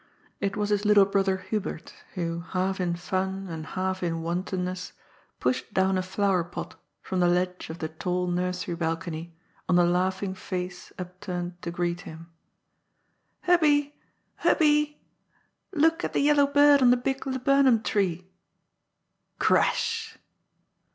It 0.39 0.57
was 0.57 0.69
his 0.71 0.83
little 0.83 1.05
brother 1.05 1.37
Hubert 1.37 1.93
who, 2.15 2.39
half 2.39 2.79
in 2.79 2.95
fan 2.95 3.47
and 3.47 3.63
half 3.67 4.01
in 4.01 4.23
wantonness, 4.23 4.93
poshed 5.39 5.75
down 5.75 5.95
a 5.95 6.01
flower 6.01 6.43
pot 6.43 6.73
from 7.03 7.19
the 7.19 7.27
ledge 7.27 7.69
of 7.69 7.77
the 7.77 7.87
tall 7.87 8.25
nursery 8.25 8.73
balcony 8.73 9.35
on 9.69 9.75
the 9.75 9.85
laughing 9.85 10.33
face 10.33 10.91
upturned 10.97 11.61
to 11.61 11.69
greet 11.69 12.01
him. 12.01 12.31
^^ 13.43 13.45
Hubby! 13.45 13.93
Hubby! 14.37 14.99
look 15.71 16.03
at 16.03 16.13
the 16.13 16.19
yellow 16.21 16.47
bird 16.47 16.81
on 16.81 16.89
the 16.89 16.97
big 16.97 17.27
laburnum 17.27 17.83
tree!'' 17.83 18.27
Crash! 19.37 20.17